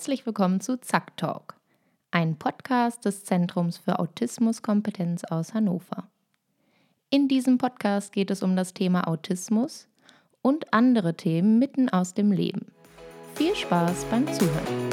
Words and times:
Herzlich 0.00 0.24
willkommen 0.24 0.62
zu 0.62 0.80
Zack 0.80 1.14
Talk, 1.18 1.60
ein 2.10 2.38
Podcast 2.38 3.04
des 3.04 3.22
Zentrums 3.24 3.76
für 3.76 3.98
Autismuskompetenz 3.98 5.24
aus 5.24 5.52
Hannover. 5.52 6.08
In 7.10 7.28
diesem 7.28 7.58
Podcast 7.58 8.10
geht 8.10 8.30
es 8.30 8.42
um 8.42 8.56
das 8.56 8.72
Thema 8.72 9.06
Autismus 9.08 9.88
und 10.40 10.72
andere 10.72 11.18
Themen 11.18 11.58
mitten 11.58 11.90
aus 11.90 12.14
dem 12.14 12.32
Leben. 12.32 12.72
Viel 13.34 13.54
Spaß 13.54 14.06
beim 14.06 14.26
Zuhören. 14.32 14.90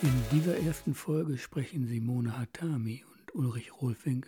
In 0.00 0.22
dieser 0.32 0.58
ersten 0.60 0.94
Folge 0.94 1.36
sprechen 1.36 1.86
Simone 1.86 2.38
Hatami 2.38 3.04
und 3.18 3.34
Ulrich 3.34 3.82
Rolfing 3.82 4.24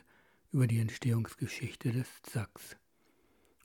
über 0.53 0.67
die 0.67 0.81
Entstehungsgeschichte 0.81 1.93
des 1.93 2.09
Zacks 2.25 2.77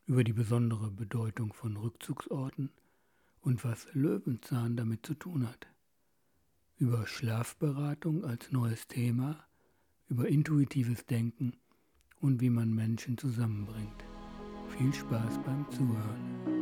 über 0.08 0.24
die 0.24 0.34
besondere 0.34 0.92
Bedeutung 0.92 1.54
von 1.54 1.78
Rückzugsorten 1.78 2.70
und 3.42 3.64
was 3.64 3.88
Löwenzahn 3.94 4.76
damit 4.76 5.06
zu 5.06 5.14
tun 5.14 5.48
hat, 5.48 5.68
über 6.78 7.08
Schlafberatung 7.08 8.24
als 8.24 8.52
neues 8.52 8.88
Thema, 8.88 9.46
über 10.08 10.28
intuitives 10.28 11.06
Denken 11.06 11.54
und 12.20 12.42
wie 12.42 12.50
man 12.50 12.74
Menschen 12.74 13.18
zusammenbringt. 13.18 14.04
Viel 14.78 14.94
Spaß 14.94 15.40
beim 15.44 15.70
Zuhören. 15.72 16.55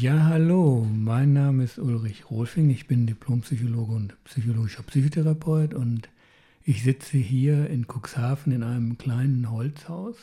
Ja, 0.00 0.24
hallo, 0.24 0.88
mein 0.90 1.34
Name 1.34 1.62
ist 1.62 1.78
Ulrich 1.78 2.30
Rohlfing, 2.30 2.70
ich 2.70 2.86
bin 2.86 3.06
Diplompsychologe 3.06 3.92
und 3.92 4.24
psychologischer 4.24 4.82
Psychotherapeut 4.82 5.74
und 5.74 6.08
ich 6.64 6.82
sitze 6.82 7.18
hier 7.18 7.68
in 7.68 7.84
Cuxhaven 7.86 8.50
in 8.50 8.62
einem 8.62 8.96
kleinen 8.96 9.50
Holzhaus, 9.50 10.16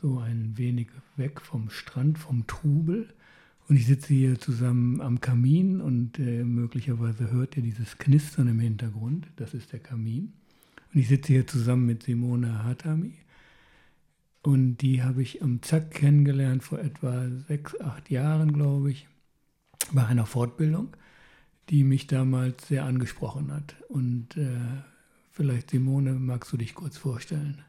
so 0.00 0.18
ein 0.20 0.54
wenig 0.56 0.88
weg 1.16 1.42
vom 1.42 1.68
Strand, 1.68 2.18
vom 2.18 2.46
Trubel. 2.46 3.12
Und 3.68 3.76
ich 3.76 3.84
sitze 3.84 4.14
hier 4.14 4.38
zusammen 4.40 5.02
am 5.02 5.20
Kamin 5.20 5.82
und 5.82 6.18
äh, 6.18 6.42
möglicherweise 6.42 7.30
hört 7.30 7.58
ihr 7.58 7.62
dieses 7.62 7.98
Knistern 7.98 8.48
im 8.48 8.60
Hintergrund, 8.60 9.28
das 9.36 9.52
ist 9.52 9.74
der 9.74 9.80
Kamin. 9.80 10.32
Und 10.94 11.00
ich 11.00 11.08
sitze 11.08 11.34
hier 11.34 11.46
zusammen 11.46 11.84
mit 11.84 12.04
Simone 12.04 12.64
Hatami. 12.64 13.12
Und 14.46 14.76
die 14.76 15.02
habe 15.02 15.22
ich 15.22 15.42
am 15.42 15.60
Zack 15.60 15.90
kennengelernt 15.90 16.62
vor 16.62 16.78
etwa 16.78 17.26
sechs, 17.48 17.80
acht 17.80 18.10
Jahren, 18.10 18.52
glaube 18.52 18.92
ich, 18.92 19.08
bei 19.90 20.06
einer 20.06 20.24
Fortbildung, 20.24 20.96
die 21.68 21.82
mich 21.82 22.06
damals 22.06 22.68
sehr 22.68 22.84
angesprochen 22.84 23.52
hat. 23.52 23.74
Und 23.88 24.36
äh, 24.36 24.60
vielleicht, 25.32 25.70
Simone, 25.70 26.12
magst 26.12 26.52
du 26.52 26.58
dich 26.58 26.76
kurz 26.76 26.96
vorstellen? 26.96 27.64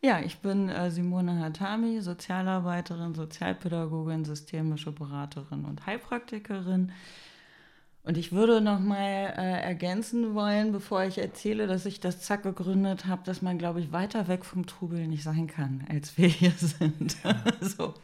Ja, 0.00 0.20
ich 0.20 0.38
bin 0.38 0.70
äh, 0.70 0.90
Simone 0.90 1.38
Hatami, 1.38 2.00
Sozialarbeiterin, 2.00 3.14
Sozialpädagogin, 3.14 4.24
systemische 4.24 4.90
Beraterin 4.90 5.66
und 5.66 5.84
Heilpraktikerin. 5.84 6.92
Und 8.04 8.18
ich 8.18 8.32
würde 8.32 8.60
noch 8.60 8.80
mal 8.80 9.32
äh, 9.36 9.62
ergänzen 9.62 10.34
wollen, 10.34 10.72
bevor 10.72 11.04
ich 11.04 11.18
erzähle, 11.18 11.68
dass 11.68 11.86
ich 11.86 12.00
das 12.00 12.20
Zack 12.20 12.42
gegründet 12.42 13.06
habe, 13.06 13.22
dass 13.24 13.42
man, 13.42 13.58
glaube 13.58 13.80
ich, 13.80 13.92
weiter 13.92 14.26
weg 14.26 14.44
vom 14.44 14.66
Trubel 14.66 15.06
nicht 15.06 15.22
sein 15.22 15.46
kann, 15.46 15.84
als 15.88 16.18
wir 16.18 16.26
hier 16.26 16.50
sind. 16.56 17.16
so. 17.60 17.94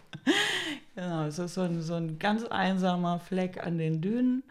Genau, 0.95 1.25
es 1.25 1.41
ist 1.41 1.55
so 1.55 1.63
ein, 1.63 1.83
so 1.83 1.95
ein 1.95 2.19
ganz 2.21 2.45
einsamer 2.45 3.19
Fleck 3.19 3.65
an 3.65 3.77
den 3.79 4.01
Dünen, 4.01 4.45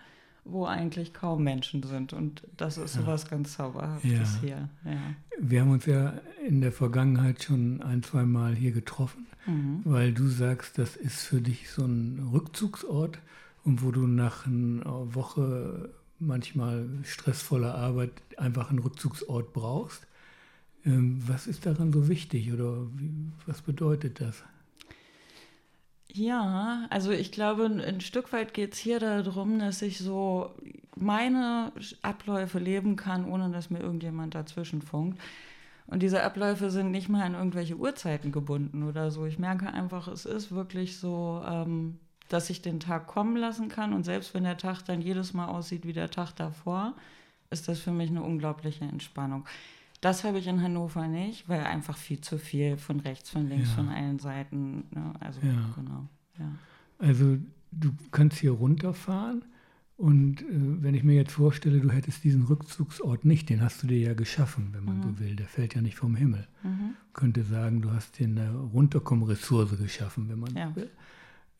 wo 0.44 0.66
eigentlich 0.66 1.14
kaum 1.14 1.45
Menschen 1.45 1.82
sind. 1.82 2.11
Und 2.11 2.44
das 2.58 2.78
ist 2.78 2.95
ja. 2.95 3.02
so 3.02 3.08
was 3.08 3.30
ganz 3.30 3.54
Zauberhaftes 3.54 4.11
ja. 4.11 4.39
hier. 4.42 4.70
Ja. 4.83 5.00
Wir 5.39 5.61
haben 5.61 5.71
uns 5.71 5.86
ja 5.86 6.14
in 6.45 6.60
der 6.60 6.73
Vergangenheit 6.73 7.44
schon 7.44 7.82
ein, 7.82 8.04
zwei 8.04 8.23
Mal 8.23 8.54
hier 8.54 8.71
getroffen, 8.71 9.27
mhm. 9.45 9.82
weil 9.86 10.11
du 10.11 10.27
sagst, 10.27 10.77
das 10.77 10.98
ist 10.98 11.23
für 11.23 11.39
dich 11.39 11.70
so 11.70 11.86
ein 11.86 12.30
Rückzugsort 12.33 13.20
und 13.67 13.83
wo 13.83 13.92
du 13.92 14.08
nach 14.08 14.48
einer 14.48 15.14
Woche 15.14 15.89
manchmal 16.20 16.88
stressvoller 17.04 17.76
Arbeit 17.76 18.11
einfach 18.38 18.70
einen 18.70 18.80
Rückzugsort 18.80 19.52
brauchst. 19.52 20.08
Ähm, 20.86 21.22
was 21.28 21.48
ist 21.48 21.66
daran 21.66 21.92
so 21.92 22.08
wichtig 22.08 22.54
oder 22.54 22.88
was 23.45 23.61
bedeutet 23.61 24.22
das? 24.22 24.42
Ja, 26.08 26.88
also 26.89 27.11
ich 27.11 27.33
glaube, 27.33 27.66
ein 27.66 28.00
Stück 28.00 28.32
weit 28.32 28.54
geht 28.54 28.73
es 28.73 28.80
hier 28.80 29.00
darum, 29.00 29.60
dass 29.60 29.82
ich 29.82 30.00
so 30.00 30.56
meine 30.95 31.73
Abläufe 32.02 32.60
leben 32.60 32.95
kann, 32.95 33.26
ohne 33.26 33.52
dass 33.52 33.70
mir 33.70 33.82
irgendjemand 33.82 34.33
dazwischen 34.33 34.82
funkt. 34.82 35.20
Und 35.88 36.02
diese 36.02 36.23
Abläufe 36.23 36.72
sind 36.72 36.92
nicht 36.92 37.10
mal 37.10 37.23
an 37.23 37.33
irgendwelche 37.33 37.76
Uhrzeiten 37.76 38.32
gebunden 38.32 38.83
oder 38.83 39.11
so. 39.11 39.26
Ich 39.26 39.39
merke 39.39 39.67
einfach, 39.67 40.08
es 40.08 40.26
ist 40.26 40.54
wirklich 40.54 40.98
so, 40.98 41.44
ähm, 41.45 42.00
dass 42.30 42.49
ich 42.49 42.61
den 42.61 42.80
Tag 42.80 43.08
kommen 43.08 43.38
lassen 43.38 43.70
kann. 43.70 43.93
Und 43.93 44.04
selbst 44.04 44.33
wenn 44.33 44.43
der 44.43 44.58
Tag 44.58 44.83
dann 44.83 45.02
jedes 45.02 45.33
Mal 45.33 45.48
aussieht 45.48 45.86
wie 45.86 45.93
der 45.93 46.10
Tag 46.10 46.33
davor, 46.33 46.95
ist 47.49 47.67
das 47.67 47.80
für 47.80 47.92
mich 47.92 48.10
eine 48.10 48.23
unglaubliche 48.23 48.86
Entspannung. 48.86 49.45
Das 50.02 50.23
habe 50.23 50.38
ich 50.38 50.48
in 50.48 50.61
Hannover 50.61 51.08
nicht, 51.08 51.49
weil 51.49 51.64
einfach 51.64 51.98
viel 51.98 52.21
zu 52.21 52.38
viel 52.38 52.77
von 52.77 52.99
rechts, 52.99 53.30
von 53.30 53.48
links, 53.48 53.70
ja. 53.70 53.76
von 53.76 53.89
allen 53.89 54.20
Seiten. 54.20 54.86
Ne? 54.92 55.14
Also 55.20 55.39
ja. 55.42 55.54
genau. 55.76 56.08
Ja. 56.38 56.52
Also 56.99 57.38
du 57.71 57.92
kannst 58.11 58.38
hier 58.38 58.52
runterfahren 58.52 59.44
und 59.98 60.42
äh, 60.42 60.45
wenn 60.49 60.94
ich 60.94 61.04
mir 61.04 61.15
jetzt 61.15 61.33
vorstelle, 61.33 61.80
du 61.80 61.89
hättest 61.89 62.23
diesen 62.23 62.44
Rückzugsort 62.44 63.26
nicht, 63.26 63.49
den 63.49 63.61
hast 63.61 63.82
du 63.82 63.88
dir 63.88 63.98
ja 63.98 64.14
geschaffen, 64.14 64.70
wenn 64.73 64.86
man 64.86 64.99
mhm. 64.99 65.04
so 65.04 65.20
will. 65.20 65.36
Der 65.36 65.48
fällt 65.48 65.73
ja 65.73 65.82
nicht 65.82 65.95
vom 65.95 66.15
Himmel. 66.15 66.48
Mhm. 66.64 66.94
Könnte 67.14 67.44
sagen, 67.44 67.82
du 67.82 67.92
hast 67.92 68.20
dir 68.20 68.27
eine 68.27 68.52
Runterkommen-Ressource 68.52 69.77
geschaffen, 69.80 70.30
wenn 70.30 70.39
man 70.39 70.55
ja. 70.55 70.76
will. 70.76 70.92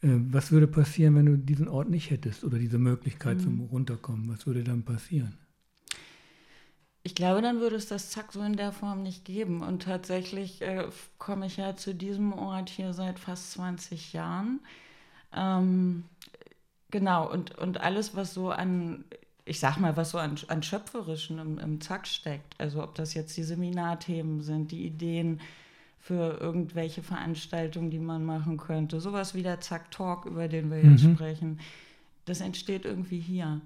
Äh, 0.02 0.10
was 0.32 0.52
würde 0.52 0.68
passieren, 0.68 1.16
wenn 1.16 1.26
du 1.26 1.38
diesen 1.38 1.68
Ort 1.68 1.90
nicht 1.90 2.10
hättest 2.12 2.44
oder 2.44 2.60
diese 2.60 2.78
Möglichkeit 2.78 3.38
mhm. 3.38 3.42
zum 3.42 3.60
Runterkommen? 3.62 4.30
Was 4.30 4.46
würde 4.46 4.64
dann 4.64 4.84
passieren? 4.84 5.38
Ich 7.04 7.16
glaube, 7.16 7.42
dann 7.42 7.62
würde 7.62 7.78
es 7.78 7.88
das 7.88 8.10
Zack 8.10 8.34
so 8.34 8.42
in 8.42 8.58
der 8.58 8.74
Form 8.74 9.02
nicht 9.02 9.24
geben. 9.24 9.62
Und 9.62 9.84
tatsächlich 9.84 10.62
äh, 10.62 10.90
komme 11.18 11.46
ich 11.46 11.56
ja 11.56 11.76
zu 11.78 11.96
diesem 11.96 12.34
Ort 12.34 12.70
hier 12.70 12.94
seit 12.94 13.18
fast 13.18 13.54
20 13.54 14.12
Jahren. 14.12 14.60
Ähm, 15.34 16.04
genau, 16.92 17.32
und, 17.32 17.58
und 17.58 17.80
alles, 17.80 18.16
was 18.16 18.34
so 18.34 18.50
an, 18.50 19.06
ich 19.46 19.62
sag 19.62 19.78
mal, 19.78 19.96
was 19.96 20.12
so 20.12 20.18
an, 20.18 20.36
an 20.50 20.64
Schöpferischen 20.64 21.40
im, 21.40 21.60
im 21.60 21.80
Zack 21.80 22.08
steckt, 22.08 22.60
also 22.60 22.84
ob 22.84 22.96
das 22.96 23.14
jetzt 23.14 23.38
die 23.38 23.44
Seminarthemen 23.44 24.42
sind, 24.42 24.72
die 24.72 24.86
Ideen, 24.86 25.40
für 26.08 26.40
irgendwelche 26.40 27.04
Veranstaltungen, 27.04 27.92
die 27.92 28.00
man 28.00 28.24
machen 28.24 28.56
könnte. 28.56 29.02
Sowas 29.02 29.36
wie 29.36 29.44
der 29.44 29.60
Zack 29.60 29.92
Talk, 29.92 30.26
über 30.26 30.48
den 30.48 30.72
wir 30.72 30.82
jetzt 30.82 31.04
mhm. 31.04 31.16
sprechen. 31.16 31.60
Das 32.24 32.40
entsteht 32.40 32.86
irgendwie 32.86 33.20
hier. 33.20 33.60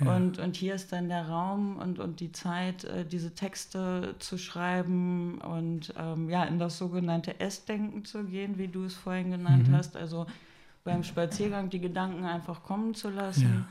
Ja. 0.00 0.16
Und, 0.16 0.38
und 0.38 0.56
hier 0.56 0.74
ist 0.74 0.92
dann 0.92 1.10
der 1.10 1.28
Raum 1.28 1.76
und, 1.76 1.98
und 1.98 2.20
die 2.20 2.32
Zeit, 2.32 2.84
äh, 2.84 3.04
diese 3.04 3.34
Texte 3.34 4.14
zu 4.18 4.38
schreiben 4.38 5.38
und 5.42 5.92
ähm, 5.98 6.30
ja, 6.30 6.44
in 6.44 6.58
das 6.58 6.78
sogenannte 6.78 7.38
Essdenken 7.38 8.06
zu 8.06 8.24
gehen, 8.24 8.56
wie 8.56 8.68
du 8.68 8.84
es 8.84 8.94
vorhin 8.94 9.30
genannt 9.30 9.68
mhm. 9.68 9.76
hast. 9.76 9.94
Also 9.94 10.26
beim 10.84 11.04
Spaziergang 11.04 11.68
die 11.68 11.80
Gedanken 11.80 12.24
einfach 12.24 12.62
kommen 12.62 12.94
zu 12.94 13.10
lassen. 13.10 13.42
Ja 13.42 13.66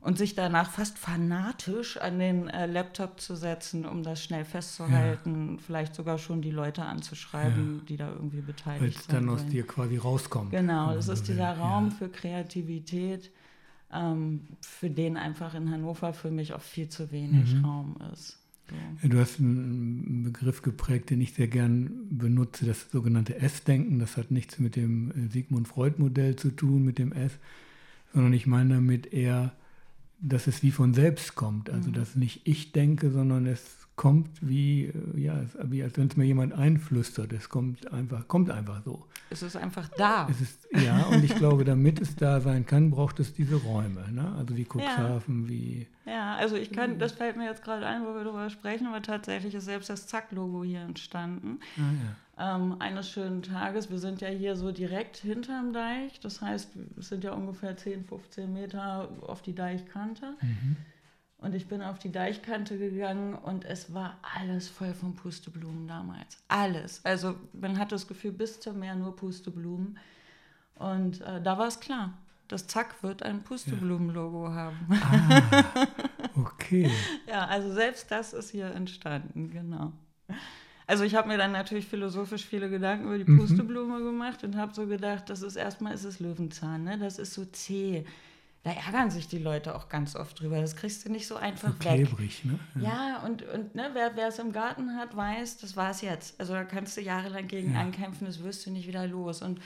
und 0.00 0.16
sich 0.16 0.34
danach 0.34 0.70
fast 0.70 0.98
fanatisch 0.98 1.98
an 1.98 2.18
den 2.18 2.48
äh, 2.48 2.66
Laptop 2.66 3.20
zu 3.20 3.36
setzen, 3.36 3.84
um 3.84 4.02
das 4.02 4.24
schnell 4.24 4.44
festzuhalten, 4.44 5.52
ja. 5.52 5.58
vielleicht 5.64 5.94
sogar 5.94 6.16
schon 6.16 6.40
die 6.40 6.50
Leute 6.50 6.82
anzuschreiben, 6.82 7.78
ja. 7.78 7.84
die 7.86 7.96
da 7.98 8.10
irgendwie 8.10 8.40
beteiligt 8.40 8.82
Weil 8.82 8.92
sind. 8.92 9.08
Weil 9.08 9.20
dann 9.20 9.28
aus 9.28 9.46
dir 9.46 9.66
quasi 9.66 9.98
rauskommt. 9.98 10.50
Genau, 10.52 10.94
das 10.94 11.08
ist 11.08 11.28
dieser 11.28 11.56
will. 11.56 11.62
Raum 11.62 11.88
ja. 11.88 11.94
für 11.96 12.08
Kreativität, 12.08 13.30
ähm, 13.92 14.48
für 14.62 14.88
den 14.88 15.18
einfach 15.18 15.54
in 15.54 15.70
Hannover 15.70 16.14
für 16.14 16.30
mich 16.30 16.54
auch 16.54 16.62
viel 16.62 16.88
zu 16.88 17.10
wenig 17.12 17.54
mhm. 17.54 17.64
Raum 17.64 17.96
ist. 18.12 18.38
So. 19.02 19.08
du 19.08 19.18
hast 19.18 19.40
einen 19.40 20.22
Begriff 20.22 20.62
geprägt, 20.62 21.10
den 21.10 21.20
ich 21.20 21.34
sehr 21.34 21.48
gern 21.48 21.90
benutze, 22.08 22.64
das 22.64 22.88
sogenannte 22.90 23.36
S-Denken. 23.36 23.98
Das 23.98 24.16
hat 24.16 24.30
nichts 24.30 24.58
mit 24.58 24.76
dem 24.76 25.10
äh, 25.10 25.28
Sigmund 25.28 25.68
Freud-Modell 25.68 26.36
zu 26.36 26.50
tun, 26.50 26.84
mit 26.84 26.98
dem 26.98 27.12
S, 27.12 27.32
sondern 28.14 28.32
ich 28.32 28.46
meine 28.46 28.74
damit 28.74 29.12
eher 29.12 29.52
dass 30.20 30.46
es 30.46 30.62
wie 30.62 30.70
von 30.70 30.94
selbst 30.94 31.34
kommt. 31.34 31.70
Also 31.70 31.90
mhm. 31.90 31.94
dass 31.94 32.16
nicht 32.16 32.42
ich 32.44 32.72
denke, 32.72 33.10
sondern 33.10 33.46
es 33.46 33.88
kommt 34.00 34.30
wie, 34.40 34.84
äh, 34.86 35.20
ja, 35.20 35.42
wie 35.64 35.82
als 35.82 35.98
wenn 35.98 36.06
es 36.06 36.16
mir 36.16 36.24
jemand 36.24 36.54
einflüstert. 36.54 37.34
Es 37.34 37.50
kommt 37.50 37.92
einfach, 37.92 38.26
kommt 38.28 38.50
einfach 38.50 38.82
so. 38.82 39.06
Es 39.28 39.42
ist 39.42 39.56
einfach 39.56 39.88
da. 39.88 40.26
Es 40.30 40.40
ist, 40.40 40.66
ja, 40.72 41.04
und 41.08 41.22
ich 41.22 41.34
glaube, 41.34 41.64
damit 41.66 42.00
es 42.00 42.16
da 42.16 42.40
sein 42.40 42.64
kann, 42.64 42.90
braucht 42.90 43.20
es 43.20 43.34
diese 43.34 43.56
Räume. 43.56 44.10
Ne? 44.10 44.34
Also 44.38 44.56
wie 44.56 44.64
Cuxhaven, 44.64 45.42
ja. 45.42 45.48
wie. 45.50 45.86
Ja, 46.06 46.34
also 46.36 46.56
ich 46.56 46.72
kann, 46.72 46.98
das 46.98 47.12
fällt 47.12 47.36
mir 47.36 47.44
jetzt 47.44 47.62
gerade 47.62 47.86
ein, 47.86 48.06
wo 48.06 48.14
wir 48.14 48.24
darüber 48.24 48.48
sprechen, 48.48 48.86
aber 48.86 49.02
tatsächlich 49.02 49.54
ist 49.54 49.66
selbst 49.66 49.90
das 49.90 50.06
Zack-Logo 50.06 50.64
hier 50.64 50.80
entstanden. 50.80 51.60
Ah, 51.76 52.38
ja. 52.38 52.56
ähm, 52.56 52.76
eines 52.78 53.10
schönen 53.10 53.42
Tages, 53.42 53.90
wir 53.90 53.98
sind 53.98 54.22
ja 54.22 54.28
hier 54.28 54.56
so 54.56 54.72
direkt 54.72 55.18
hinterm 55.18 55.74
Deich, 55.74 56.18
das 56.20 56.40
heißt, 56.40 56.70
es 56.98 57.08
sind 57.10 57.22
ja 57.22 57.32
ungefähr 57.32 57.76
10, 57.76 58.06
15 58.06 58.50
Meter 58.50 59.10
auf 59.26 59.42
die 59.42 59.54
Deichkante. 59.54 60.36
Mhm. 60.40 60.76
Und 61.40 61.54
ich 61.54 61.68
bin 61.68 61.80
auf 61.80 61.98
die 61.98 62.12
Deichkante 62.12 62.76
gegangen 62.76 63.34
und 63.34 63.64
es 63.64 63.94
war 63.94 64.18
alles 64.36 64.68
voll 64.68 64.92
von 64.92 65.14
Pusteblumen 65.14 65.88
damals. 65.88 66.36
Alles. 66.48 67.02
Also 67.04 67.34
man 67.54 67.78
hat 67.78 67.92
das 67.92 68.06
Gefühl, 68.06 68.32
bis 68.32 68.60
zum 68.60 68.78
Meer 68.78 68.94
nur 68.94 69.16
Pusteblumen. 69.16 69.98
Und 70.74 71.22
äh, 71.22 71.40
da 71.40 71.56
war 71.56 71.68
es 71.68 71.80
klar, 71.80 72.12
das 72.48 72.66
Zack 72.66 73.02
wird 73.02 73.22
ein 73.22 73.42
Pusteblumenlogo 73.42 74.48
ja. 74.48 74.54
haben. 74.54 74.76
Ah, 74.90 75.86
okay. 76.36 76.90
ja, 77.26 77.46
also 77.46 77.72
selbst 77.72 78.10
das 78.10 78.32
ist 78.34 78.50
hier 78.50 78.66
entstanden, 78.66 79.50
genau. 79.50 79.92
Also 80.86 81.04
ich 81.04 81.14
habe 81.14 81.28
mir 81.28 81.38
dann 81.38 81.52
natürlich 81.52 81.86
philosophisch 81.86 82.44
viele 82.44 82.68
Gedanken 82.68 83.04
über 83.04 83.16
die 83.16 83.30
mhm. 83.30 83.38
Pusteblume 83.38 84.00
mhm. 84.00 84.04
gemacht 84.04 84.42
und 84.42 84.56
habe 84.56 84.74
so 84.74 84.86
gedacht, 84.86 85.30
das 85.30 85.42
ist 85.42 85.56
erstmal 85.56 85.94
ist 85.94 86.04
es 86.04 86.18
Löwenzahn, 86.18 86.84
ne? 86.84 86.98
Das 86.98 87.18
ist 87.18 87.32
so 87.32 87.44
zäh. 87.44 88.04
Da 88.62 88.72
ärgern 88.72 89.10
sich 89.10 89.26
die 89.26 89.38
Leute 89.38 89.74
auch 89.74 89.88
ganz 89.88 90.14
oft 90.14 90.38
drüber. 90.38 90.60
Das 90.60 90.76
kriegst 90.76 91.04
du 91.04 91.10
nicht 91.10 91.26
so 91.26 91.36
einfach 91.36 91.72
so 91.72 91.84
weg. 91.84 92.06
Klebrig, 92.06 92.44
ne? 92.44 92.58
Ja, 92.74 92.82
ja 92.82 93.22
und, 93.24 93.42
und 93.42 93.74
ne, 93.74 93.90
wer, 93.94 94.16
wer 94.16 94.28
es 94.28 94.38
im 94.38 94.52
Garten 94.52 94.96
hat, 94.96 95.16
weiß, 95.16 95.58
das 95.58 95.76
war 95.76 95.90
es 95.90 96.02
jetzt. 96.02 96.38
Also 96.38 96.52
da 96.52 96.64
kannst 96.64 96.96
du 96.96 97.00
jahrelang 97.00 97.46
gegen 97.46 97.72
ja. 97.72 97.80
ankämpfen, 97.80 98.26
das 98.26 98.42
wirst 98.42 98.66
du 98.66 98.70
nicht 98.70 98.86
wieder 98.86 99.06
los. 99.06 99.40
Und 99.40 99.60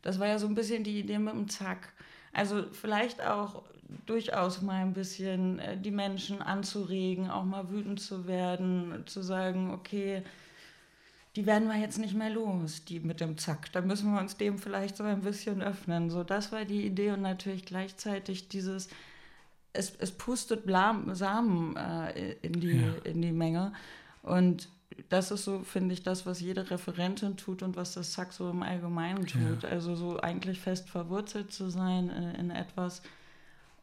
das 0.00 0.18
war 0.18 0.28
ja 0.28 0.38
so 0.38 0.46
ein 0.46 0.54
bisschen 0.54 0.82
die 0.82 0.98
Idee 0.98 1.18
mit 1.18 1.34
dem 1.34 1.48
Zack. 1.48 1.92
Also 2.32 2.64
vielleicht 2.72 3.22
auch 3.22 3.62
durchaus 4.06 4.62
mal 4.62 4.82
ein 4.82 4.94
bisschen 4.94 5.58
äh, 5.58 5.76
die 5.76 5.90
Menschen 5.90 6.40
anzuregen, 6.40 7.30
auch 7.30 7.44
mal 7.44 7.70
wütend 7.70 8.00
zu 8.00 8.26
werden, 8.26 9.02
zu 9.06 9.22
sagen, 9.22 9.72
okay, 9.72 10.22
die 11.36 11.46
werden 11.46 11.68
wir 11.68 11.76
jetzt 11.76 11.98
nicht 11.98 12.14
mehr 12.14 12.30
los, 12.30 12.84
die 12.84 13.00
mit 13.00 13.20
dem 13.20 13.38
Zack. 13.38 13.70
Da 13.72 13.80
müssen 13.80 14.12
wir 14.12 14.20
uns 14.20 14.36
dem 14.36 14.58
vielleicht 14.58 14.96
so 14.96 15.04
ein 15.04 15.20
bisschen 15.20 15.62
öffnen. 15.62 16.10
So, 16.10 16.24
das 16.24 16.52
war 16.52 16.64
die 16.64 16.84
Idee 16.84 17.12
und 17.12 17.22
natürlich 17.22 17.64
gleichzeitig 17.64 18.48
dieses, 18.48 18.88
es, 19.72 19.92
es 19.98 20.10
pustet 20.10 20.66
Blam, 20.66 21.14
Samen 21.14 21.76
äh, 21.76 22.32
in, 22.42 22.60
die, 22.60 22.80
ja. 22.80 22.94
in 23.04 23.22
die 23.22 23.32
Menge. 23.32 23.72
Und 24.22 24.68
das 25.08 25.30
ist 25.30 25.44
so, 25.44 25.60
finde 25.60 25.94
ich, 25.94 26.02
das, 26.02 26.26
was 26.26 26.40
jede 26.40 26.70
Referentin 26.70 27.36
tut 27.36 27.62
und 27.62 27.76
was 27.76 27.94
das 27.94 28.12
Zack 28.12 28.32
so 28.32 28.50
im 28.50 28.62
Allgemeinen 28.62 29.26
tut. 29.26 29.62
Ja. 29.62 29.68
Also 29.68 29.94
so 29.94 30.18
eigentlich 30.20 30.60
fest 30.60 30.88
verwurzelt 30.88 31.52
zu 31.52 31.70
sein 31.70 32.10
in, 32.10 32.34
in 32.34 32.50
etwas. 32.50 33.02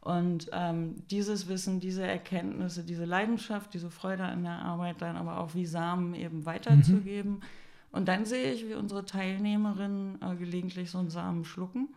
Und 0.06 0.48
ähm, 0.52 1.02
dieses 1.10 1.48
Wissen, 1.48 1.80
diese 1.80 2.06
Erkenntnisse, 2.06 2.84
diese 2.84 3.04
Leidenschaft, 3.04 3.74
diese 3.74 3.90
Freude 3.90 4.22
an 4.22 4.44
der 4.44 4.60
Arbeit 4.60 5.02
dann 5.02 5.16
aber 5.16 5.40
auch 5.40 5.56
wie 5.56 5.66
Samen 5.66 6.14
eben 6.14 6.46
weiterzugeben. 6.46 7.32
Mhm. 7.32 7.42
Und 7.90 8.06
dann 8.06 8.24
sehe 8.24 8.52
ich, 8.52 8.68
wie 8.68 8.74
unsere 8.74 9.04
Teilnehmerinnen 9.04 10.20
äh, 10.22 10.36
gelegentlich 10.36 10.92
so 10.92 10.98
einen 10.98 11.10
Samen 11.10 11.44
schlucken 11.44 11.88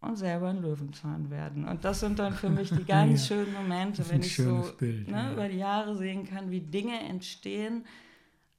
und 0.00 0.16
selber 0.16 0.48
ein 0.48 0.60
Löwenzahn 0.60 1.30
werden. 1.30 1.68
Und 1.68 1.84
das 1.84 2.00
sind 2.00 2.18
dann 2.18 2.32
für 2.32 2.50
mich 2.50 2.70
die 2.70 2.84
ganz 2.86 3.28
ja, 3.28 3.36
schönen 3.36 3.52
Momente, 3.52 4.04
wenn 4.10 4.20
ich 4.20 4.34
so 4.34 4.72
Bild, 4.76 5.06
ne, 5.08 5.16
ja. 5.16 5.32
über 5.32 5.48
die 5.48 5.58
Jahre 5.58 5.96
sehen 5.96 6.24
kann, 6.24 6.50
wie 6.50 6.60
Dinge 6.60 6.98
entstehen, 6.98 7.84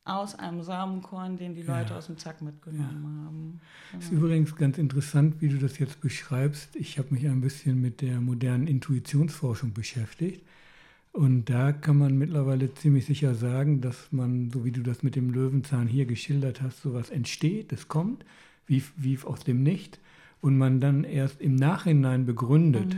aus 0.06 0.36
einem 0.36 0.64
Samenkorn, 0.64 1.38
den 1.38 1.54
die 1.54 1.62
Leute 1.62 1.92
ja. 1.92 1.98
aus 1.98 2.08
dem 2.08 2.18
Zack 2.18 2.42
mitgenommen 2.42 3.04
ja. 3.04 3.26
haben. 3.26 3.62
Es 3.98 4.06
ist 4.06 4.12
übrigens 4.12 4.56
ganz 4.56 4.78
interessant, 4.78 5.36
wie 5.40 5.50
du 5.50 5.58
das 5.58 5.78
jetzt 5.80 6.02
beschreibst. 6.02 6.76
Ich 6.76 6.98
habe 6.98 7.14
mich 7.14 7.28
ein 7.28 7.42
bisschen 7.42 7.80
mit 7.80 8.02
der 8.02 8.20
modernen 8.20 8.68
Intuitionsforschung 8.68 9.74
beschäftigt. 9.74 10.44
Und 11.12 11.46
da 11.46 11.72
kann 11.72 11.98
man 11.98 12.18
mittlerweile 12.18 12.74
ziemlich 12.74 13.06
sicher 13.06 13.34
sagen, 13.34 13.82
dass 13.82 14.12
man, 14.12 14.52
so 14.52 14.64
wie 14.64 14.72
du 14.72 14.82
das 14.82 15.02
mit 15.04 15.16
dem 15.16 15.32
Löwenzahn 15.32 15.88
hier 15.88 16.06
geschildert 16.06 16.62
hast, 16.62 16.82
sowas 16.82 17.10
entsteht, 17.10 17.74
es 17.74 17.88
kommt, 17.88 18.26
wie, 18.68 18.84
wie 18.96 19.18
aus 19.24 19.44
dem 19.44 19.64
Nicht. 19.64 20.00
Und 20.42 20.58
man 20.58 20.80
dann 20.80 21.04
erst 21.04 21.42
im 21.42 21.56
Nachhinein 21.56 22.26
begründet 22.26 22.96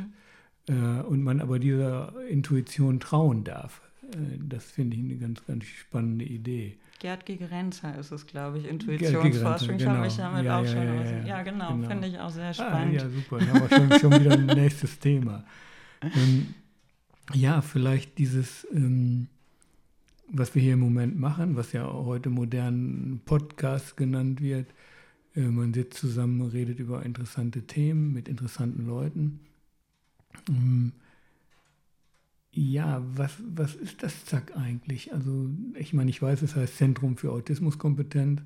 mhm. 0.67 0.75
äh, 0.75 1.01
und 1.01 1.23
man 1.23 1.39
aber 1.39 1.57
dieser 1.57 2.13
Intuition 2.27 2.99
trauen 2.99 3.43
darf. 3.43 3.81
Äh, 4.13 4.37
das 4.37 4.65
finde 4.65 4.97
ich 4.97 5.03
eine 5.03 5.15
ganz, 5.15 5.43
ganz 5.45 5.65
spannende 5.65 6.25
Idee. 6.25 6.77
Gerd 7.01 7.25
Gigerenzer 7.25 7.97
ist 7.97 8.11
es, 8.11 8.27
glaube 8.27 8.59
ich, 8.59 8.67
Intuitionsforschung. 8.67 9.75
Ich 9.77 9.87
habe 9.87 10.01
mich 10.01 10.15
genau. 10.15 10.29
damit 10.29 10.45
ja, 10.45 10.59
auch 10.59 10.63
ja, 10.63 10.71
schon. 10.71 10.83
Ja, 10.83 11.03
ja, 11.03 11.25
ja 11.25 11.41
genau, 11.41 11.71
genau. 11.71 11.87
finde 11.87 12.07
ich 12.07 12.19
auch 12.19 12.29
sehr 12.29 12.53
spannend. 12.53 13.01
Ah, 13.01 13.03
ja, 13.03 13.09
super. 13.09 13.39
Dann 13.39 13.49
haben 13.49 13.69
wir 13.69 13.75
schon, 13.75 13.99
schon 13.99 14.19
wieder 14.19 14.33
ein 14.33 14.45
nächstes 14.45 14.99
Thema. 14.99 15.43
Ähm, 16.03 16.53
ja, 17.33 17.61
vielleicht 17.61 18.19
dieses, 18.19 18.67
ähm, 18.71 19.29
was 20.27 20.53
wir 20.53 20.61
hier 20.61 20.73
im 20.73 20.79
Moment 20.79 21.19
machen, 21.19 21.55
was 21.55 21.73
ja 21.73 21.91
heute 21.91 22.29
modern 22.29 23.19
Podcast 23.25 23.97
genannt 23.97 24.39
wird. 24.39 24.67
Äh, 25.35 25.41
man 25.41 25.73
sitzt 25.73 25.97
zusammen, 25.97 26.39
redet 26.43 26.77
über 26.77 27.03
interessante 27.03 27.63
Themen 27.63 28.13
mit 28.13 28.27
interessanten 28.27 28.85
Leuten. 28.85 29.39
Ähm, 30.47 30.91
ja, 32.53 33.01
was, 33.15 33.31
was 33.55 33.75
ist 33.75 34.03
das 34.03 34.25
ZAK 34.25 34.57
eigentlich? 34.57 35.13
Also 35.13 35.49
ich 35.75 35.93
meine, 35.93 36.09
ich 36.09 36.21
weiß, 36.21 36.41
es 36.41 36.55
heißt 36.55 36.77
Zentrum 36.77 37.15
für 37.17 37.31
Autismuskompetenz. 37.31 38.41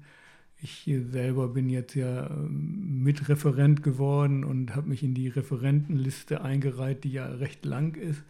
Ich 0.62 0.90
selber 1.12 1.50
bin 1.50 1.70
jetzt 1.70 1.96
ja 1.96 2.30
ähm, 2.30 3.04
Mitreferent 3.04 3.84
geworden 3.84 4.44
und 4.44 4.76
habe 4.76 4.90
mich 4.90 5.04
in 5.04 5.14
die 5.14 5.28
Referentenliste 5.28 6.42
eingereiht, 6.42 7.04
die 7.04 7.12
ja 7.12 7.26
recht 7.26 7.66
lang 7.66 7.96
ist. 7.96 8.24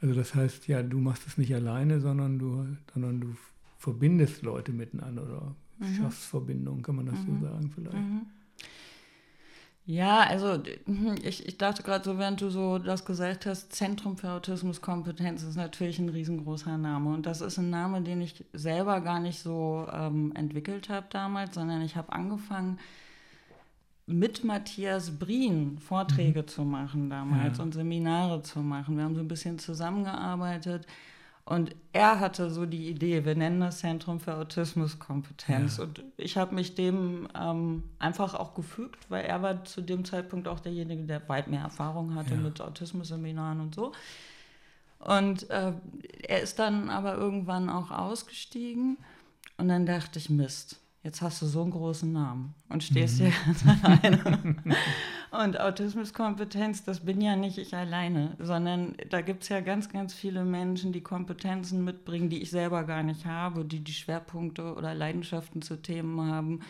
Also 0.00 0.14
das 0.14 0.34
heißt, 0.34 0.68
ja, 0.68 0.82
du 0.82 0.98
machst 0.98 1.26
es 1.26 1.36
nicht 1.36 1.54
alleine, 1.54 2.00
sondern 2.00 2.38
du, 2.38 2.66
sondern 2.94 3.20
du 3.20 3.36
verbindest 3.78 4.42
Leute 4.42 4.72
miteinander 4.72 5.22
oder 5.24 5.54
mhm. 5.78 5.94
schaffst 5.96 6.24
Verbindungen, 6.24 6.82
kann 6.82 6.96
man 6.96 7.06
das 7.06 7.18
mhm. 7.20 7.40
so 7.40 7.46
sagen 7.46 7.70
vielleicht. 7.74 7.96
Mhm. 7.96 8.26
Ja, 9.90 10.20
also 10.20 10.62
ich, 11.24 11.48
ich 11.48 11.58
dachte 11.58 11.82
gerade 11.82 12.04
so, 12.04 12.16
während 12.16 12.40
du 12.40 12.48
so 12.48 12.78
das 12.78 13.04
gesagt 13.04 13.44
hast, 13.46 13.72
Zentrum 13.72 14.16
für 14.16 14.30
Autismuskompetenz 14.30 15.42
ist 15.42 15.56
natürlich 15.56 15.98
ein 15.98 16.08
riesengroßer 16.08 16.78
Name. 16.78 17.12
Und 17.12 17.26
das 17.26 17.40
ist 17.40 17.58
ein 17.58 17.70
Name, 17.70 18.00
den 18.00 18.20
ich 18.20 18.44
selber 18.52 19.00
gar 19.00 19.18
nicht 19.18 19.40
so 19.40 19.88
ähm, 19.92 20.32
entwickelt 20.36 20.88
habe 20.90 21.06
damals, 21.10 21.56
sondern 21.56 21.82
ich 21.82 21.96
habe 21.96 22.12
angefangen, 22.12 22.78
mit 24.06 24.44
Matthias 24.44 25.18
Brien 25.18 25.78
Vorträge 25.78 26.42
mhm. 26.42 26.48
zu 26.48 26.62
machen 26.62 27.10
damals 27.10 27.58
ja. 27.58 27.64
und 27.64 27.74
Seminare 27.74 28.42
zu 28.42 28.60
machen. 28.60 28.96
Wir 28.96 29.02
haben 29.02 29.16
so 29.16 29.22
ein 29.22 29.28
bisschen 29.28 29.58
zusammengearbeitet. 29.58 30.86
Und 31.44 31.74
er 31.92 32.20
hatte 32.20 32.50
so 32.50 32.64
die 32.64 32.88
Idee, 32.88 33.24
wir 33.24 33.34
nennen 33.34 33.60
das 33.60 33.80
Zentrum 33.80 34.20
für 34.20 34.36
Autismuskompetenz. 34.36 35.78
Ja. 35.78 35.84
Und 35.84 36.04
ich 36.16 36.36
habe 36.36 36.54
mich 36.54 36.74
dem 36.74 37.26
ähm, 37.34 37.82
einfach 37.98 38.34
auch 38.34 38.54
gefügt, 38.54 39.10
weil 39.10 39.24
er 39.24 39.42
war 39.42 39.64
zu 39.64 39.80
dem 39.80 40.04
Zeitpunkt 40.04 40.46
auch 40.46 40.60
derjenige, 40.60 41.04
der 41.04 41.28
weit 41.28 41.48
mehr 41.48 41.62
Erfahrung 41.62 42.14
hatte 42.14 42.34
ja. 42.34 42.40
mit 42.40 42.60
Autismus-Seminaren 42.60 43.60
und 43.60 43.74
so. 43.74 43.92
Und 45.00 45.48
äh, 45.50 45.72
er 46.22 46.40
ist 46.42 46.58
dann 46.58 46.90
aber 46.90 47.14
irgendwann 47.14 47.68
auch 47.68 47.90
ausgestiegen. 47.90 48.98
Und 49.56 49.68
dann 49.68 49.86
dachte 49.86 50.18
ich, 50.18 50.30
Mist, 50.30 50.78
jetzt 51.02 51.22
hast 51.22 51.40
du 51.40 51.46
so 51.46 51.62
einen 51.62 51.70
großen 51.70 52.12
Namen 52.12 52.54
und 52.68 52.82
stehst 52.82 53.20
mhm. 53.20 53.24
hier 53.24 53.32
ganz 53.46 53.64
alleine. 53.82 54.56
und 55.44 55.60
Autismuskompetenz, 55.60 56.84
das 56.84 57.00
bin 57.00 57.20
ja 57.20 57.36
nicht 57.36 57.58
ich 57.58 57.74
alleine, 57.74 58.36
sondern 58.38 58.94
da 59.08 59.22
gibt 59.22 59.44
es 59.44 59.48
ja 59.48 59.60
ganz, 59.60 59.88
ganz 59.88 60.12
viele 60.12 60.44
Menschen, 60.44 60.92
die 60.92 61.00
Kompetenzen 61.00 61.84
mitbringen, 61.84 62.28
die 62.28 62.42
ich 62.42 62.50
selber 62.50 62.84
gar 62.84 63.02
nicht 63.02 63.24
habe, 63.24 63.64
die 63.64 63.80
die 63.80 63.92
Schwerpunkte 63.92 64.74
oder 64.74 64.94
Leidenschaften 64.94 65.62
zu 65.62 65.80
Themen 65.80 66.30
haben, 66.30 66.60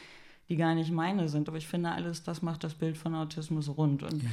die 0.49 0.57
gar 0.57 0.75
nicht 0.75 0.93
meine 0.93 1.29
sind. 1.29 1.49
Aber 1.49 1.59
ich 1.59 1.67
finde, 1.67 1.91
alles 1.91 2.23
das 2.23 2.43
macht 2.43 2.63
das 2.63 2.75
Bild 2.75 2.97
von 2.97 3.15
Autismus 3.17 3.69
rund. 3.77 4.05
Und 4.05 4.23
ja. 4.23 4.29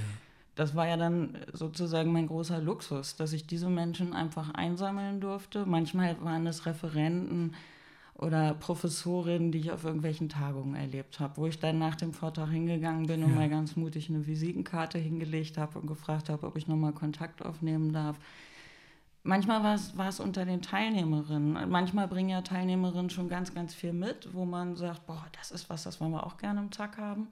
das 0.54 0.76
war 0.76 0.88
ja 0.88 0.98
dann 0.98 1.38
sozusagen 1.54 2.12
mein 2.12 2.28
großer 2.28 2.60
Luxus, 2.60 3.16
dass 3.16 3.34
ich 3.34 3.48
diese 3.48 3.70
Menschen 3.70 4.14
einfach 4.14 4.54
einsammeln 4.54 5.22
durfte. 5.22 5.66
Manchmal 5.66 6.22
waren 6.24 6.46
es 6.46 6.68
Referenten, 6.68 7.56
oder 8.18 8.56
Professorinnen, 8.56 9.52
die 9.52 9.60
ich 9.60 9.72
auf 9.72 9.84
irgendwelchen 9.84 10.30
Tagungen 10.30 10.76
erlebt 10.76 11.20
habe, 11.20 11.38
wo 11.38 11.46
ich 11.46 11.60
dann 11.60 11.78
nach 11.78 11.96
dem 11.96 12.14
Vortrag 12.14 12.50
hingegangen 12.50 13.06
bin 13.06 13.24
und 13.24 13.36
mal 13.36 13.50
ganz 13.50 13.76
mutig 13.76 14.10
eine 14.10 14.26
Visitenkarte 14.26 14.98
hingelegt 14.98 15.58
habe 15.58 15.80
und 15.80 15.88
gefragt 15.88 16.30
habe, 16.30 16.48
ob 16.48 16.56
ich 16.56 16.68
nochmal 16.68 16.94
Kontakt 16.94 17.46
aufnehmen 17.46 17.94
darf. 17.94 18.18
Manchmal 19.24 19.62
war 19.62 20.08
es 20.08 20.20
unter 20.20 20.46
den 20.46 20.62
Teilnehmerinnen. 20.62 21.70
Manchmal 21.70 22.08
bringen 22.08 22.30
ja 22.30 22.42
Teilnehmerinnen 22.42 23.10
schon 23.10 23.28
ganz, 23.28 23.54
ganz 23.54 23.74
viel 23.74 23.94
mit, 23.94 24.34
wo 24.34 24.46
man 24.46 24.76
sagt, 24.78 25.06
boah, 25.06 25.26
das 25.38 25.52
ist 25.52 25.70
was, 25.70 25.84
das 25.84 26.00
wollen 26.00 26.12
wir 26.12 26.26
auch 26.26 26.38
gerne 26.38 26.62
im 26.62 26.72
Zack 26.72 26.98
haben 26.98 27.28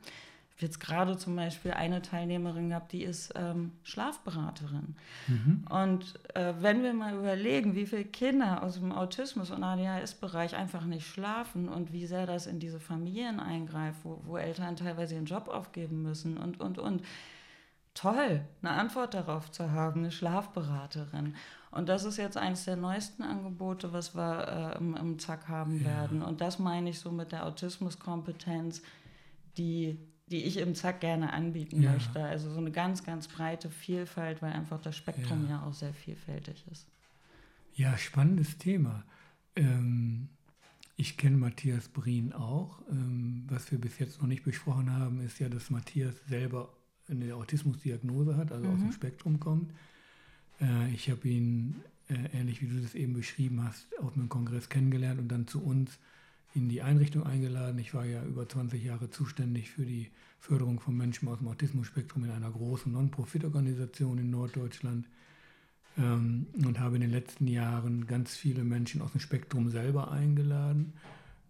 jetzt 0.58 0.80
gerade 0.80 1.18
zum 1.18 1.36
Beispiel 1.36 1.72
eine 1.72 2.02
Teilnehmerin 2.02 2.70
gehabt, 2.70 2.94
die 2.94 3.04
ist 3.04 3.34
ähm, 3.36 3.74
Schlafberaterin. 3.84 4.96
Mhm. 5.28 5.66
Und 5.70 6.14
äh, 6.34 6.54
wenn 6.60 6.82
wir 6.82 6.94
mal 6.94 7.14
überlegen, 7.14 7.76
wie 7.76 7.86
viele 7.86 8.06
Kinder 8.06 8.64
aus 8.64 8.76
dem 8.76 8.94
Autismus- 8.94 9.52
und 9.52 9.64
ADHS-Bereich 9.64 10.56
einfach 10.56 10.86
nicht 10.86 11.08
schlafen 11.08 11.68
und 11.68 11.92
wie 11.92 12.06
sehr 12.06 12.26
das 12.26 12.48
in 12.48 12.60
diese 12.60 12.80
Familien 12.80 13.40
eingreift, 13.42 14.00
wo, 14.04 14.22
wo 14.26 14.38
Eltern 14.38 14.78
teilweise 14.78 15.16
ihren 15.16 15.26
Job 15.26 15.50
aufgeben 15.50 16.02
müssen 16.02 16.38
und, 16.38 16.60
und, 16.60 16.80
und. 16.80 17.04
Toll, 17.94 18.42
eine 18.62 18.72
Antwort 18.72 19.14
darauf 19.14 19.50
zu 19.52 19.72
haben, 19.72 20.02
eine 20.02 20.12
Schlafberaterin. 20.12 21.34
Und 21.72 21.88
das 21.88 22.04
ist 22.04 22.18
jetzt 22.18 22.36
eines 22.36 22.66
der 22.66 22.76
neuesten 22.76 23.24
Angebote, 23.24 23.94
was 23.94 24.16
wir 24.16 24.74
äh, 24.76 24.78
im, 24.78 24.98
im 24.98 25.18
Zack 25.18 25.48
haben 25.48 25.80
ja. 25.80 25.86
werden. 25.86 26.22
Und 26.22 26.42
das 26.42 26.60
meine 26.60 26.90
ich 26.90 27.00
so 27.00 27.10
mit 27.10 27.32
der 27.32 27.46
Autismuskompetenz, 27.46 28.82
die 29.58 29.98
die 30.28 30.44
ich 30.44 30.58
im 30.58 30.74
Zack 30.76 31.02
gerne 31.02 31.34
anbieten 31.34 31.82
ja. 31.82 31.94
möchte. 31.94 32.24
Also 32.24 32.52
so 32.52 32.58
eine 32.58 32.72
ganz, 32.72 33.04
ganz 33.04 33.28
breite 33.28 33.70
Vielfalt, 33.70 34.42
weil 34.42 34.54
einfach 34.54 34.82
das 34.82 34.96
Spektrum 34.96 35.44
ja, 35.44 35.58
ja 35.58 35.64
auch 35.64 35.74
sehr 35.74 35.94
vielfältig 35.94 36.66
ist. 36.72 36.88
Ja, 37.76 37.98
spannendes 37.98 38.58
Thema. 38.58 39.04
Ähm, 39.56 40.30
ich 40.98 41.18
kenne 41.18 41.38
Matthias 41.38 41.90
Brien 41.90 42.34
auch. 42.34 42.82
Ähm, 42.90 43.44
was 43.48 43.72
wir 43.72 43.80
bis 43.80 44.00
jetzt 44.00 44.22
noch 44.22 44.28
nicht 44.28 44.44
besprochen 44.44 44.92
haben, 44.92 45.20
ist 45.22 45.40
ja, 45.40 45.50
dass 45.50 45.70
Matthias 45.70 46.16
selber 46.28 46.74
eine 47.08 47.36
Autismusdiagnose 47.36 48.38
hat, 48.38 48.52
also 48.52 48.68
mhm. 48.68 48.74
aus 48.74 48.80
dem 48.80 48.88
mhm. 48.88 48.94
Spektrum 48.94 49.40
kommt. 49.40 49.74
Äh, 50.62 50.92
ich 50.94 51.10
habe 51.10 51.28
ihn, 51.28 51.82
äh, 52.10 52.30
ähnlich 52.34 52.62
wie 52.62 52.68
du 52.68 52.82
das 52.82 52.96
eben 52.96 53.14
beschrieben 53.14 53.64
hast, 53.64 53.88
auf 54.00 54.16
einem 54.16 54.30
Kongress 54.30 54.70
kennengelernt 54.70 55.20
und 55.20 55.28
dann 55.28 55.48
zu 55.48 55.64
uns 55.64 56.00
in 56.56 56.70
die 56.70 56.82
Einrichtung 56.82 57.24
eingeladen. 57.24 57.78
Ich 57.80 57.94
war 57.94 58.06
ja 58.06 58.24
über 58.24 58.48
20 58.48 58.84
Jahre 58.84 59.10
zuständig 59.10 59.70
für 59.70 59.86
die 59.86 60.10
Förderung 60.40 60.80
von 60.80 60.96
Menschen 60.96 61.28
aus 61.28 61.40
dem 61.40 61.48
Autismusspektrum 61.50 62.24
in 62.24 62.32
einer 62.32 62.50
großen 62.50 62.92
Non-Profit-Organisation 62.92 64.18
in 64.18 64.30
Norddeutschland 64.30 65.06
ähm, 65.98 66.48
und 66.64 66.80
habe 66.80 66.96
in 66.96 67.02
den 67.02 67.12
letzten 67.12 67.48
Jahren 67.48 68.08
ganz 68.08 68.36
viele 68.36 68.64
Menschen 68.64 69.02
aus 69.02 69.12
dem 69.12 69.20
Spektrum 69.20 69.70
selber 69.70 70.12
eingeladen 70.12 70.94